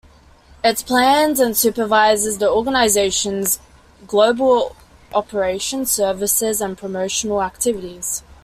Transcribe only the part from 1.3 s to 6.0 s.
and supervises the organisation's global operations,